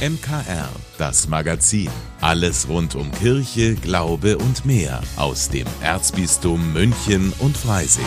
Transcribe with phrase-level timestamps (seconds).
[0.00, 1.90] MKR, das Magazin.
[2.22, 8.06] Alles rund um Kirche, Glaube und mehr aus dem Erzbistum München und Freising.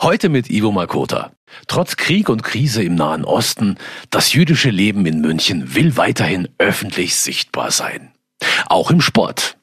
[0.00, 1.32] Heute mit Ivo Makota.
[1.66, 3.76] Trotz Krieg und Krise im Nahen Osten,
[4.10, 8.12] das jüdische Leben in München will weiterhin öffentlich sichtbar sein.
[8.66, 9.56] Auch im Sport.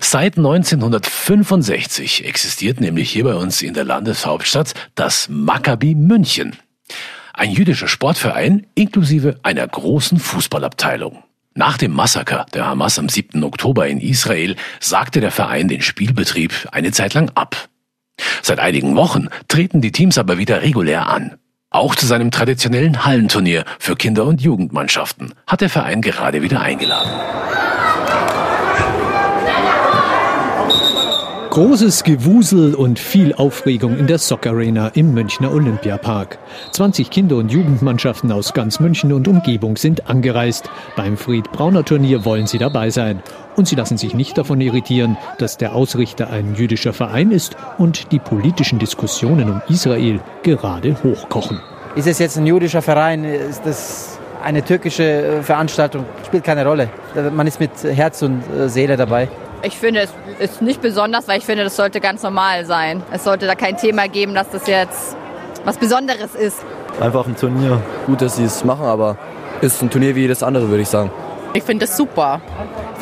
[0.00, 6.56] Seit 1965 existiert nämlich hier bei uns in der Landeshauptstadt das Maccabi München.
[7.34, 11.22] Ein jüdischer Sportverein inklusive einer großen Fußballabteilung.
[11.54, 13.42] Nach dem Massaker der Hamas am 7.
[13.44, 17.68] Oktober in Israel sagte der Verein den Spielbetrieb eine Zeit lang ab.
[18.42, 21.36] Seit einigen Wochen treten die Teams aber wieder regulär an.
[21.70, 27.10] Auch zu seinem traditionellen Hallenturnier für Kinder- und Jugendmannschaften hat der Verein gerade wieder eingeladen.
[31.52, 36.38] Großes Gewusel und viel Aufregung in der Sock Arena im Münchner Olympiapark.
[36.70, 40.70] 20 Kinder- und Jugendmannschaften aus ganz München und Umgebung sind angereist.
[40.96, 43.22] Beim Fried-Brauner-Turnier wollen sie dabei sein.
[43.54, 48.12] Und sie lassen sich nicht davon irritieren, dass der Ausrichter ein jüdischer Verein ist und
[48.12, 51.60] die politischen Diskussionen um Israel gerade hochkochen.
[51.96, 53.24] Ist es jetzt ein jüdischer Verein?
[53.24, 56.06] Ist das eine türkische Veranstaltung?
[56.24, 56.88] Spielt keine Rolle.
[57.30, 59.28] Man ist mit Herz und Seele dabei.
[59.64, 60.10] Ich finde, es
[60.42, 63.02] ist nicht besonders, weil ich finde, das sollte ganz normal sein.
[63.12, 65.16] Es sollte da kein Thema geben, dass das jetzt
[65.64, 66.58] was Besonderes ist.
[67.00, 67.80] Einfach ein Turnier.
[68.06, 69.16] Gut, dass sie es machen, aber
[69.60, 71.10] ist ein Turnier wie jedes andere, würde ich sagen.
[71.54, 72.40] Ich finde es super.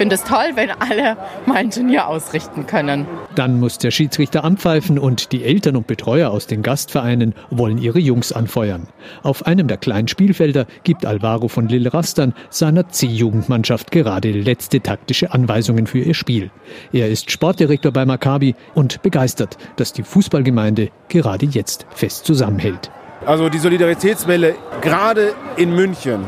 [0.00, 3.06] Ich finde es toll, wenn alle mal ein Turnier ausrichten können.
[3.34, 7.98] Dann muss der Schiedsrichter anpfeifen und die Eltern und Betreuer aus den Gastvereinen wollen ihre
[7.98, 8.88] Jungs anfeuern.
[9.22, 15.34] Auf einem der kleinen Spielfelder gibt Alvaro von Lil Rastan seiner C-Jugendmannschaft gerade letzte taktische
[15.34, 16.50] Anweisungen für ihr Spiel.
[16.94, 22.90] Er ist Sportdirektor bei Maccabi und begeistert, dass die Fußballgemeinde gerade jetzt fest zusammenhält.
[23.26, 26.24] Also die Solidaritätswelle gerade in München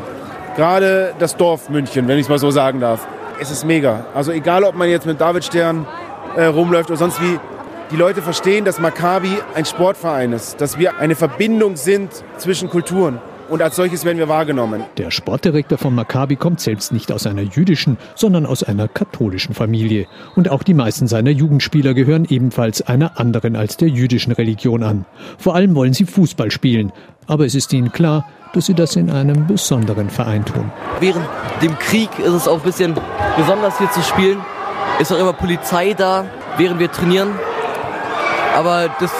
[0.57, 3.07] gerade das Dorf München, wenn ich es mal so sagen darf.
[3.43, 4.05] Es ist mega.
[4.15, 5.85] Also egal, ob man jetzt mit David Stern
[6.37, 7.41] äh, rumläuft oder sonst wie,
[7.91, 13.19] die Leute verstehen, dass Maccabi ein Sportverein ist, dass wir eine Verbindung sind zwischen Kulturen.
[13.49, 14.85] Und als solches werden wir wahrgenommen.
[14.97, 20.07] Der Sportdirektor von Maccabi kommt selbst nicht aus einer jüdischen, sondern aus einer katholischen Familie.
[20.37, 25.05] Und auch die meisten seiner Jugendspieler gehören ebenfalls einer anderen als der jüdischen Religion an.
[25.39, 26.93] Vor allem wollen sie Fußball spielen.
[27.27, 30.71] Aber es ist ihnen klar, dass sie das in einem besonderen Verein tun.
[31.01, 31.27] Während
[31.63, 32.95] dem Krieg ist es auch ein bisschen
[33.37, 34.39] besonders hier zu spielen.
[34.99, 36.27] Ist auch immer Polizei da,
[36.57, 37.31] während wir trainieren.
[38.55, 39.11] Aber das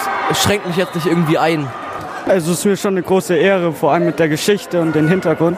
[0.43, 1.67] schränkt mich jetzt nicht irgendwie ein.
[2.25, 5.09] Also es ist mir schon eine große Ehre, vor allem mit der Geschichte und dem
[5.09, 5.57] Hintergrund.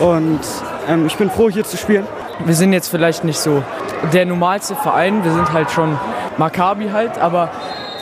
[0.00, 0.40] Und
[0.88, 2.06] ähm, ich bin froh, hier zu spielen.
[2.44, 3.62] Wir sind jetzt vielleicht nicht so
[4.12, 5.22] der normalste Verein.
[5.22, 5.98] Wir sind halt schon
[6.38, 7.50] Maccabi halt, aber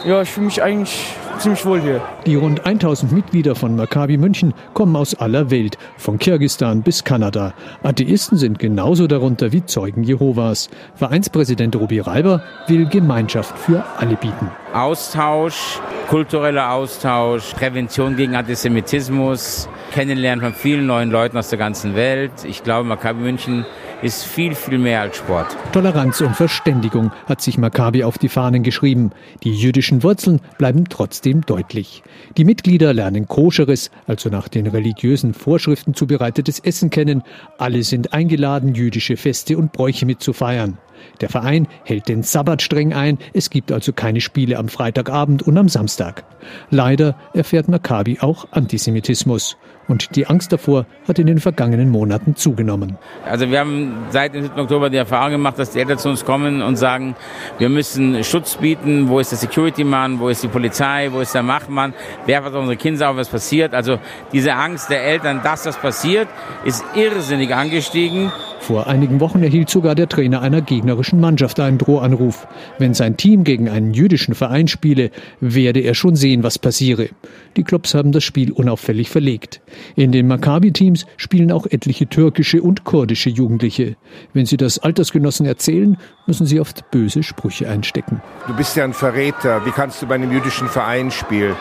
[0.04, 2.02] ja, ich fühle mich eigentlich ziemlich wohl hier.
[2.26, 7.54] Die rund 1000 Mitglieder von Maccabi München kommen aus aller Welt, von Kirgistan bis Kanada.
[7.82, 10.68] Atheisten sind genauso darunter wie Zeugen Jehovas.
[10.94, 14.50] Vereinspräsident Robi Reiber will Gemeinschaft für alle bieten.
[14.72, 22.32] Austausch, kultureller Austausch, Prävention gegen Antisemitismus, Kennenlernen von vielen neuen Leuten aus der ganzen Welt.
[22.44, 23.64] Ich glaube, Maccabi München
[24.02, 25.56] ist viel, viel mehr als Sport.
[25.72, 29.10] Toleranz und Verständigung hat sich Maccabi auf die Fahnen geschrieben.
[29.42, 32.02] Die jüdischen Wurzeln bleiben trotzdem deutlich.
[32.36, 37.22] Die Mitglieder lernen koscheres, also nach den religiösen Vorschriften zubereitetes Essen kennen.
[37.58, 40.78] Alle sind eingeladen, jüdische Feste und Bräuche mitzufeiern.
[41.20, 45.56] Der Verein hält den Sabbat streng ein, es gibt also keine Spiele am Freitagabend und
[45.58, 46.24] am Samstag.
[46.70, 49.56] Leider erfährt Maccabi auch Antisemitismus.
[49.88, 52.98] Und die Angst davor hat in den vergangenen Monaten zugenommen.
[53.24, 54.58] Also wir haben seit dem 7.
[54.58, 57.14] Oktober die Erfahrung gemacht, dass die Eltern zu uns kommen und sagen,
[57.58, 59.08] wir müssen Schutz bieten.
[59.08, 60.18] Wo ist der Security-Mann?
[60.18, 61.08] Wo ist die Polizei?
[61.12, 61.94] Wo ist der Machtmann?
[62.26, 63.74] Wer hat unsere Kinder auf, was passiert?
[63.74, 63.98] Also
[64.32, 66.28] diese Angst der Eltern, dass das passiert,
[66.64, 68.32] ist irrsinnig angestiegen.
[68.66, 72.48] Vor einigen Wochen erhielt sogar der Trainer einer gegnerischen Mannschaft einen Drohanruf.
[72.80, 77.10] Wenn sein Team gegen einen jüdischen Verein spiele, werde er schon sehen, was passiere.
[77.56, 79.60] Die Clubs haben das Spiel unauffällig verlegt.
[79.94, 83.94] In den Maccabi-Teams spielen auch etliche türkische und kurdische Jugendliche.
[84.32, 85.96] Wenn sie das Altersgenossen erzählen,
[86.26, 88.20] müssen sie oft böse Sprüche einstecken.
[88.48, 89.64] Du bist ja ein Verräter.
[89.64, 91.54] Wie kannst du bei einem jüdischen Verein spielen?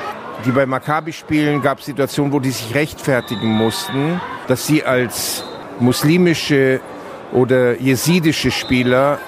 [0.44, 5.44] Die bei Maccabi spielen, gab es Situationen, wo die sich rechtfertigen mussten, dass sie als
[5.80, 6.80] muslimische
[7.36, 9.20] oder jesidische Spieler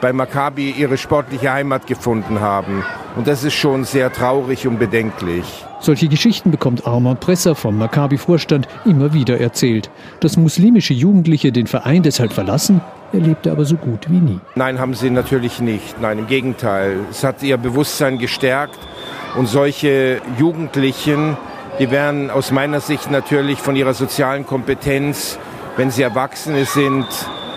[0.00, 2.84] bei Maccabi ihre sportliche Heimat gefunden haben.
[3.14, 5.44] Und das ist schon sehr traurig und bedenklich.
[5.80, 9.90] Solche Geschichten bekommt Armand Presser vom Maccabi-Vorstand immer wieder erzählt.
[10.20, 12.80] Dass muslimische Jugendliche den Verein deshalb verlassen,
[13.12, 14.40] erlebt er aber so gut wie nie.
[14.56, 16.00] Nein, haben sie natürlich nicht.
[16.00, 16.96] Nein, im Gegenteil.
[17.10, 18.78] Es hat ihr Bewusstsein gestärkt
[19.36, 21.36] und solche Jugendlichen
[21.78, 25.38] die werden aus meiner Sicht natürlich von ihrer sozialen Kompetenz,
[25.76, 27.06] wenn sie Erwachsene sind,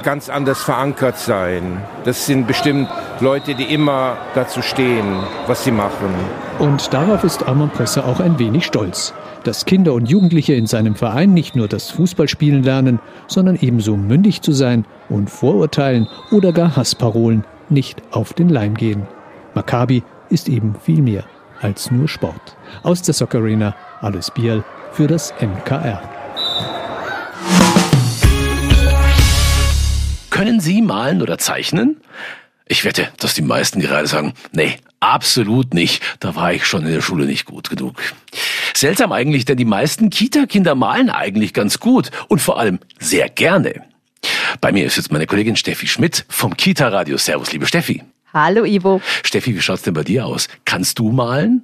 [0.06, 1.82] ganz anders verankert sein.
[2.06, 2.88] Das sind bestimmt
[3.20, 5.18] Leute, die immer dazu stehen,
[5.48, 6.14] was sie machen.
[6.60, 9.14] Und darauf ist Armand Presser auch ein wenig stolz,
[9.44, 14.42] dass Kinder und Jugendliche in seinem Verein nicht nur das Fußballspielen lernen, sondern ebenso mündig
[14.42, 19.08] zu sein und Vorurteilen oder gar Hassparolen nicht auf den Leim gehen.
[19.56, 21.26] Maccabi ist eben viel mehr
[21.62, 22.56] als nur Sport.
[22.84, 26.15] Aus der Soccer Arena, Alois Biel für das MKR.
[30.36, 31.96] Können Sie malen oder zeichnen?
[32.68, 36.04] Ich wette, dass die meisten gerade sagen, nee, absolut nicht.
[36.20, 38.02] Da war ich schon in der Schule nicht gut genug.
[38.74, 43.86] Seltsam eigentlich, denn die meisten Kita-Kinder malen eigentlich ganz gut und vor allem sehr gerne.
[44.60, 47.16] Bei mir ist jetzt meine Kollegin Steffi Schmidt vom Kita-Radio.
[47.16, 48.04] Servus, liebe Steffi.
[48.34, 49.00] Hallo Ivo.
[49.24, 50.50] Steffi, wie schaut's denn bei dir aus?
[50.66, 51.64] Kannst du malen?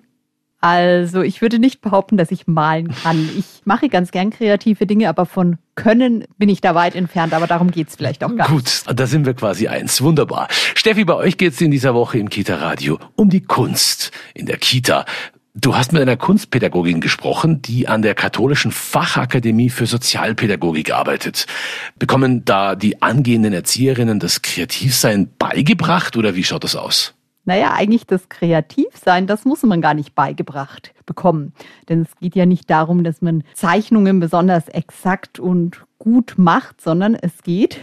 [0.61, 3.27] Also, ich würde nicht behaupten, dass ich malen kann.
[3.37, 7.47] Ich mache ganz gern kreative Dinge, aber von können bin ich da weit entfernt, aber
[7.47, 8.85] darum geht's vielleicht auch gar nicht.
[8.85, 10.01] Gut, da sind wir quasi eins.
[10.01, 10.47] Wunderbar.
[10.75, 15.05] Steffi, bei euch geht's in dieser Woche im Kita-Radio um die Kunst in der Kita.
[15.53, 21.45] Du hast mit einer Kunstpädagogin gesprochen, die an der Katholischen Fachakademie für Sozialpädagogik arbeitet.
[21.99, 27.15] Bekommen da die angehenden Erzieherinnen das Kreativsein beigebracht oder wie schaut das aus?
[27.45, 31.53] Naja, eigentlich das Kreativsein, das muss man gar nicht beigebracht bekommen.
[31.89, 37.15] Denn es geht ja nicht darum, dass man Zeichnungen besonders exakt und gut macht, sondern
[37.15, 37.79] es geht,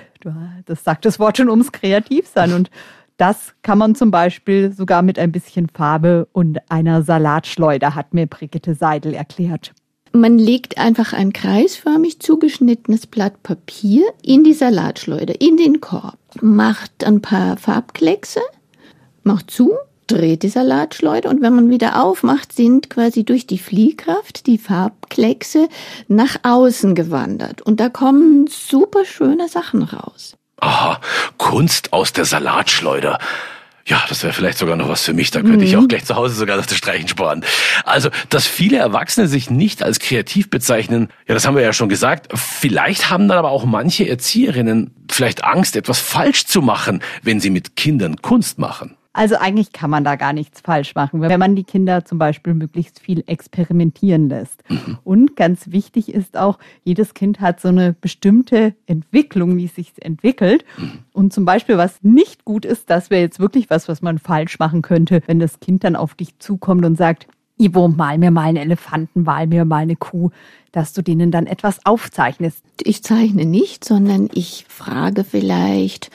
[0.67, 2.53] das sagt das Wort schon, ums Kreativsein.
[2.53, 2.71] Und
[3.17, 8.27] das kann man zum Beispiel sogar mit ein bisschen Farbe und einer Salatschleuder, hat mir
[8.27, 9.73] Brigitte Seidel erklärt.
[10.13, 17.05] Man legt einfach ein kreisförmig zugeschnittenes Blatt Papier in die Salatschleuder, in den Korb, macht
[17.05, 18.41] ein paar Farbkleckse
[19.23, 19.73] macht zu,
[20.07, 25.69] dreht die Salatschleuder und wenn man wieder aufmacht, sind quasi durch die Fliehkraft die Farbkleckse
[26.09, 30.35] nach außen gewandert und da kommen super schöne Sachen raus.
[30.61, 31.01] Aha,
[31.37, 33.19] Kunst aus der Salatschleuder.
[33.89, 35.31] Ja, das wäre vielleicht sogar noch was für mich.
[35.31, 35.63] Da könnte mhm.
[35.63, 37.43] ich auch gleich zu Hause sogar das Streichen sparen.
[37.85, 41.89] Also, dass viele Erwachsene sich nicht als kreativ bezeichnen, ja, das haben wir ja schon
[41.89, 42.29] gesagt.
[42.35, 47.49] Vielleicht haben dann aber auch manche Erzieherinnen vielleicht Angst, etwas falsch zu machen, wenn sie
[47.49, 48.98] mit Kindern Kunst machen.
[49.19, 52.55] Also eigentlich kann man da gar nichts falsch machen, wenn man die Kinder zum Beispiel
[52.55, 54.63] möglichst viel experimentieren lässt.
[54.71, 54.99] Mhm.
[55.05, 59.93] Und ganz wichtig ist auch, jedes Kind hat so eine bestimmte Entwicklung, wie es sich
[60.01, 60.65] entwickelt.
[60.77, 61.01] Mhm.
[61.13, 64.61] Und zum Beispiel, was nicht gut ist, das wäre jetzt wirklich was, was man falsch
[64.61, 67.27] machen könnte, wenn das Kind dann auf dich zukommt und sagt,
[67.59, 70.31] Ivo, mal mir mal einen Elefanten, mal mir mal eine Kuh,
[70.71, 72.63] dass du denen dann etwas aufzeichnest.
[72.85, 76.13] Ich zeichne nicht, sondern ich frage vielleicht,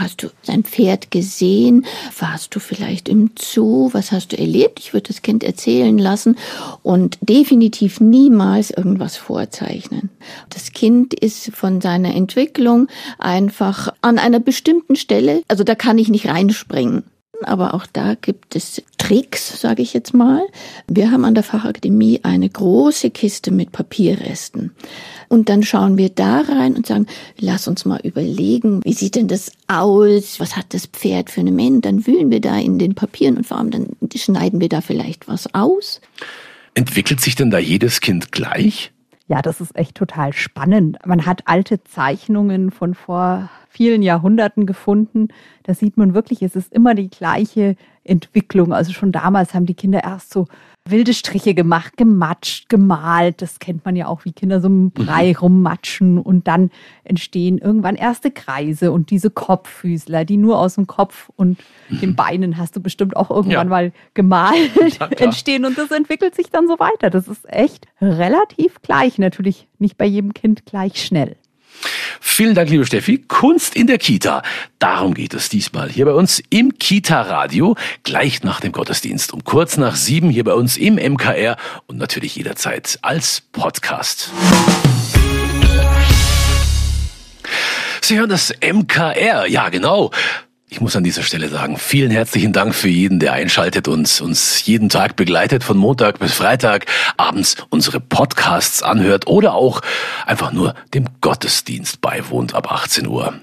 [0.00, 1.84] Hast du dein Pferd gesehen?
[2.18, 3.90] Warst du vielleicht im Zoo?
[3.92, 4.78] Was hast du erlebt?
[4.78, 6.36] Ich würde das Kind erzählen lassen
[6.82, 10.10] und definitiv niemals irgendwas vorzeichnen.
[10.50, 16.08] Das Kind ist von seiner Entwicklung einfach an einer bestimmten Stelle, also da kann ich
[16.08, 17.04] nicht reinspringen.
[17.44, 20.42] Aber auch da gibt es Tricks, sage ich jetzt mal.
[20.88, 24.72] Wir haben an der Fachakademie eine große Kiste mit Papierresten.
[25.28, 27.06] Und dann schauen wir da rein und sagen,
[27.38, 30.40] lass uns mal überlegen, wie sieht denn das aus?
[30.40, 31.80] Was hat das Pferd für eine Mähne?
[31.80, 35.28] Dann wühlen wir da in den Papieren und vor allem dann schneiden wir da vielleicht
[35.28, 36.00] was aus.
[36.74, 38.92] Entwickelt sich denn da jedes Kind gleich?
[39.26, 40.96] Ja, das ist echt total spannend.
[41.04, 45.28] Man hat alte Zeichnungen von vor vielen Jahrhunderten gefunden.
[45.64, 48.72] Da sieht man wirklich, es ist immer die gleiche Entwicklung.
[48.72, 50.46] Also schon damals haben die Kinder erst so
[50.90, 53.42] wilde Striche gemacht, gematscht, gemalt.
[53.42, 55.36] Das kennt man ja auch, wie Kinder so im Brei mhm.
[55.36, 56.70] rummatschen und dann
[57.04, 62.00] entstehen irgendwann erste Kreise und diese Kopffüßler, die nur aus dem Kopf und mhm.
[62.00, 63.70] den Beinen hast du bestimmt auch irgendwann ja.
[63.70, 64.70] mal gemalt,
[65.20, 67.10] entstehen und das entwickelt sich dann so weiter.
[67.10, 71.36] Das ist echt relativ gleich, natürlich nicht bei jedem Kind gleich schnell.
[72.20, 73.18] Vielen Dank, liebe Steffi.
[73.18, 74.42] Kunst in der Kita.
[74.78, 79.76] Darum geht es diesmal hier bei uns im Kita-Radio, gleich nach dem Gottesdienst um kurz
[79.76, 81.56] nach sieben hier bei uns im MKR
[81.86, 84.30] und natürlich jederzeit als Podcast.
[88.00, 90.10] Sie hören das MKR, ja genau.
[90.70, 94.66] Ich muss an dieser Stelle sagen, vielen herzlichen Dank für jeden, der einschaltet und uns
[94.66, 96.84] jeden Tag begleitet, von Montag bis Freitag,
[97.16, 99.80] abends unsere Podcasts anhört oder auch
[100.26, 103.40] einfach nur dem Gottesdienst beiwohnt ab 18 Uhr.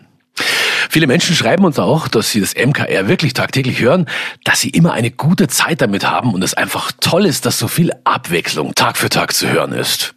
[0.89, 4.05] Viele Menschen schreiben uns auch, dass sie das MKR wirklich tagtäglich hören,
[4.43, 7.67] dass sie immer eine gute Zeit damit haben und es einfach toll ist, dass so
[7.67, 10.13] viel Abwechslung Tag für Tag zu hören ist.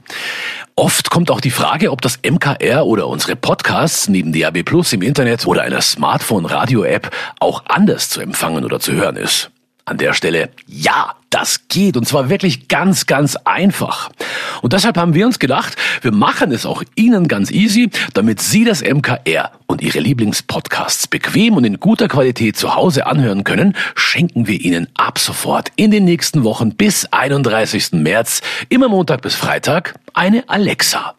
[0.78, 5.02] Oft kommt auch die Frage, ob das MKR oder unsere Podcasts neben DAB Plus im
[5.02, 9.50] Internet oder einer Smartphone-Radio-App auch anders zu empfangen oder zu hören ist.
[9.88, 14.10] An der Stelle, ja, das geht und zwar wirklich ganz, ganz einfach.
[14.60, 18.66] Und deshalb haben wir uns gedacht, wir machen es auch Ihnen ganz easy, damit Sie
[18.66, 24.46] das MKR und Ihre Lieblingspodcasts bequem und in guter Qualität zu Hause anhören können, schenken
[24.46, 27.92] wir Ihnen ab sofort in den nächsten Wochen bis 31.
[27.92, 31.17] März, immer Montag bis Freitag, eine Alexa.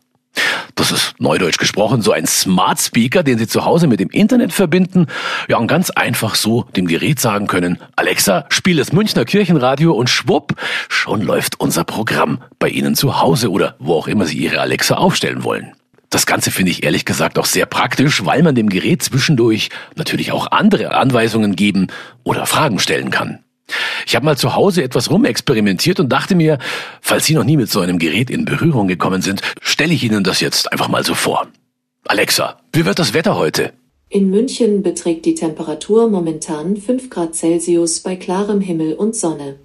[0.75, 4.53] Das ist neudeutsch gesprochen so ein Smart Speaker, den Sie zu Hause mit dem Internet
[4.53, 5.07] verbinden.
[5.50, 10.09] Ja, und ganz einfach so dem Gerät sagen können, Alexa, spiel das Münchner Kirchenradio und
[10.09, 10.55] schwupp,
[10.88, 14.95] schon läuft unser Programm bei Ihnen zu Hause oder wo auch immer Sie Ihre Alexa
[14.95, 15.74] aufstellen wollen.
[16.09, 20.31] Das Ganze finde ich ehrlich gesagt auch sehr praktisch, weil man dem Gerät zwischendurch natürlich
[20.31, 21.88] auch andere Anweisungen geben
[22.24, 23.39] oder Fragen stellen kann.
[24.05, 26.57] Ich habe mal zu Hause etwas rumexperimentiert und dachte mir,
[27.01, 30.23] falls Sie noch nie mit so einem Gerät in Berührung gekommen sind, stelle ich Ihnen
[30.23, 31.47] das jetzt einfach mal so vor.
[32.05, 33.73] Alexa, wie wird das Wetter heute?
[34.09, 39.57] In München beträgt die Temperatur momentan 5 Grad Celsius bei klarem Himmel und Sonne.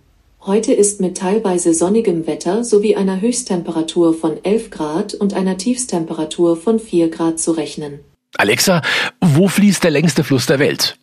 [0.46, 6.58] Heute ist mit teilweise sonnigem Wetter sowie einer Höchsttemperatur von 11 Grad und einer Tiefstemperatur
[6.58, 8.00] von 4 Grad zu rechnen.
[8.37, 8.82] Alexa,
[9.23, 10.99] wo fließt der längste Fluss der Welt?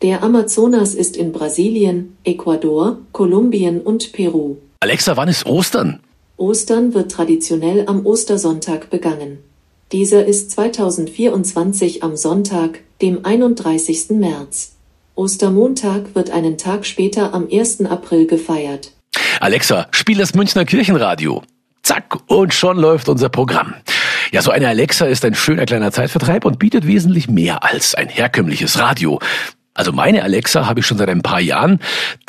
[0.00, 4.58] Der Amazonas ist in Brasilien, Ecuador, Kolumbien und Peru.
[4.78, 5.98] Alexa, wann ist Ostern?
[6.36, 9.38] Ostern wird traditionell am Ostersonntag begangen.
[9.90, 14.10] Dieser ist 2024 am Sonntag, dem 31.
[14.10, 14.76] März.
[15.16, 17.86] Ostermontag wird einen Tag später am 1.
[17.86, 18.92] April gefeiert.
[19.40, 21.42] Alexa, spiel das Münchner Kirchenradio.
[21.82, 23.74] Zack, und schon läuft unser Programm.
[24.30, 28.08] Ja, so eine Alexa ist ein schöner kleiner Zeitvertreib und bietet wesentlich mehr als ein
[28.08, 29.18] herkömmliches Radio.
[29.78, 31.78] Also meine Alexa habe ich schon seit ein paar Jahren.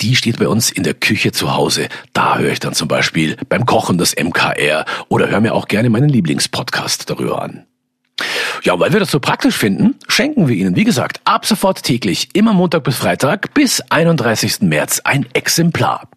[0.01, 1.87] Die steht bei uns in der Küche zu Hause.
[2.13, 5.89] Da höre ich dann zum Beispiel beim Kochen das MKR oder höre mir auch gerne
[5.89, 7.65] meinen Lieblingspodcast darüber an.
[8.61, 12.29] Ja, weil wir das so praktisch finden, schenken wir Ihnen, wie gesagt, ab sofort täglich,
[12.33, 14.61] immer Montag bis Freitag bis 31.
[14.61, 16.07] März ein Exemplar.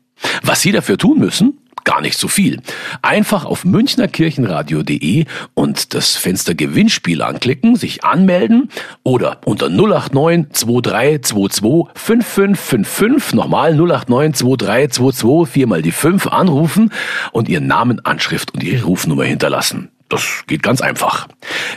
[0.43, 2.61] Was Sie dafür tun müssen, gar nicht so viel.
[3.03, 5.25] Einfach auf münchnerkirchenradio.de
[5.55, 8.69] und das Fenster Gewinnspiel anklicken, sich anmelden
[9.03, 16.91] oder unter 089 2322 5555 nochmal 089 2322 viermal die 5 anrufen
[17.33, 19.91] und Ihren Namen, Anschrift und Ihre Rufnummer hinterlassen.
[20.13, 21.27] Das geht ganz einfach.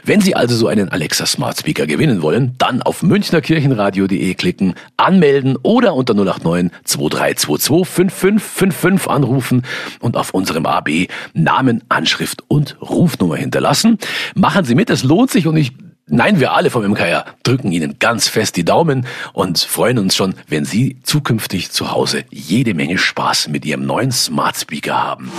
[0.03, 5.55] Wenn Sie also so einen Alexa Smart Speaker gewinnen wollen, dann auf münchnerkirchenradio.de klicken, anmelden
[5.63, 9.61] oder unter 089 2322 5555 anrufen
[10.01, 13.99] und auf unserem AB Namen, Anschrift und Rufnummer hinterlassen.
[14.35, 15.71] Machen Sie mit, es lohnt sich und ich
[16.07, 20.35] Nein, wir alle vom MKR drücken Ihnen ganz fest die Daumen und freuen uns schon,
[20.47, 25.31] wenn Sie zukünftig zu Hause jede Menge Spaß mit Ihrem neuen Smart Speaker haben.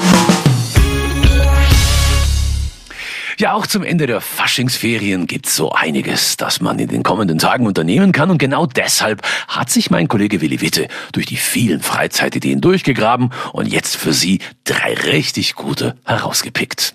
[3.38, 7.66] Ja, auch zum Ende der Faschingsferien gibt's so einiges, das man in den kommenden Tagen
[7.66, 8.30] unternehmen kann.
[8.30, 13.66] Und genau deshalb hat sich mein Kollege Willi Witte durch die vielen Freizeitideen durchgegraben und
[13.66, 16.94] jetzt für Sie drei richtig gute herausgepickt.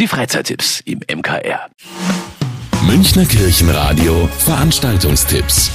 [0.00, 1.68] Die Freizeittipps im MKR.
[2.82, 5.70] Münchner Kirchenradio Veranstaltungstipps.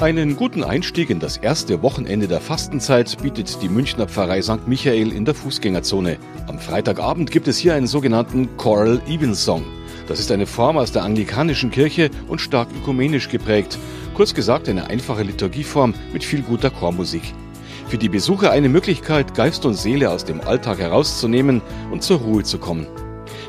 [0.00, 4.68] Einen guten Einstieg in das erste Wochenende der Fastenzeit bietet die Münchner Pfarrei St.
[4.68, 6.18] Michael in der Fußgängerzone.
[6.46, 9.64] Am Freitagabend gibt es hier einen sogenannten Choral Evensong.
[10.06, 13.76] Das ist eine Form aus der anglikanischen Kirche und stark ökumenisch geprägt.
[14.14, 17.34] Kurz gesagt eine einfache Liturgieform mit viel guter Chormusik.
[17.88, 22.44] Für die Besucher eine Möglichkeit, Geist und Seele aus dem Alltag herauszunehmen und zur Ruhe
[22.44, 22.86] zu kommen.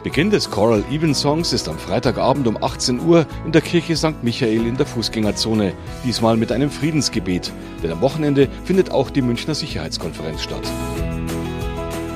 [0.03, 4.23] Beginn des Choral Evensongs ist am Freitagabend um 18 Uhr in der Kirche St.
[4.23, 5.73] Michael in der Fußgängerzone,
[6.05, 7.51] diesmal mit einem Friedensgebet,
[7.83, 10.61] denn am Wochenende findet auch die Münchner Sicherheitskonferenz statt.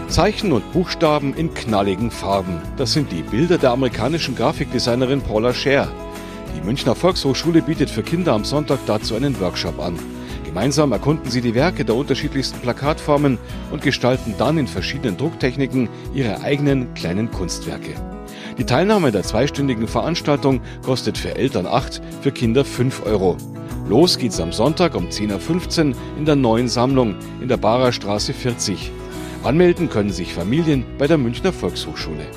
[0.08, 2.62] Zeichen und Buchstaben in knalligen Farben.
[2.78, 5.90] Das sind die Bilder der amerikanischen Grafikdesignerin Paula Scher.
[6.56, 10.00] Die Münchner Volkshochschule bietet für Kinder am Sonntag dazu einen Workshop an.
[10.54, 13.40] Gemeinsam erkunden sie die Werke der unterschiedlichsten Plakatformen
[13.72, 17.96] und gestalten dann in verschiedenen Drucktechniken ihre eigenen kleinen Kunstwerke.
[18.60, 23.36] Die Teilnahme der zweistündigen Veranstaltung kostet für Eltern 8, für Kinder 5 Euro.
[23.90, 28.32] Los geht's am Sonntag um 10.15 Uhr in der neuen Sammlung in der Barer Straße
[28.32, 28.92] 40.
[29.44, 32.28] Anmelden können sich Familien bei der Münchner Volkshochschule.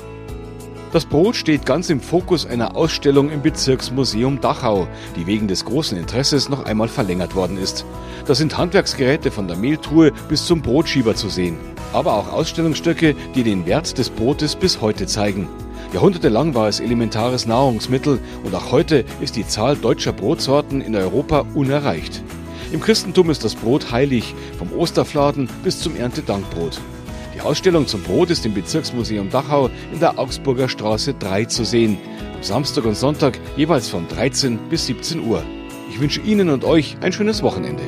[0.93, 5.97] Das Brot steht ganz im Fokus einer Ausstellung im Bezirksmuseum Dachau, die wegen des großen
[5.97, 7.85] Interesses noch einmal verlängert worden ist.
[8.25, 11.57] Da sind Handwerksgeräte von der Mehltruhe bis zum Brotschieber zu sehen,
[11.91, 15.49] aber auch Ausstellungsstücke, die den Wert des Brotes bis heute zeigen.
[15.91, 21.45] Jahrhundertelang war es elementares Nahrungsmittel und auch heute ist die Zahl deutscher Brotsorten in Europa
[21.53, 22.23] unerreicht.
[22.71, 26.79] Im Christentum ist das Brot heilig, vom Osterfladen bis zum Erntedankbrot.
[27.37, 31.99] Die Ausstellung zum Brot ist im Bezirksmuseum Dachau in der Augsburger Straße 3 zu sehen.
[32.33, 35.43] Am Samstag und Sonntag jeweils von 13 bis 17 Uhr.
[35.91, 37.83] Ich wünsche Ihnen und euch ein schönes Wochenende.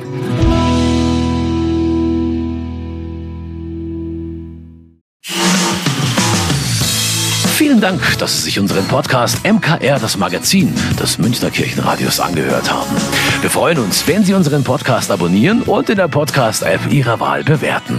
[7.56, 12.94] Vielen Dank, dass Sie sich unseren Podcast MKR, das Magazin des Münchner Kirchenradios, angehört haben.
[13.40, 17.98] Wir freuen uns, wenn Sie unseren Podcast abonnieren und in der Podcast-App Ihrer Wahl bewerten.